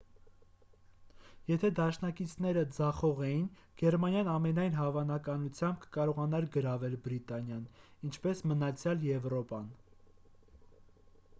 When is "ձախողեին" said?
2.77-3.43